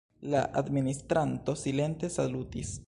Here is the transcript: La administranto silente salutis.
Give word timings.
La 0.33 0.39
administranto 0.61 1.57
silente 1.65 2.09
salutis. 2.19 2.79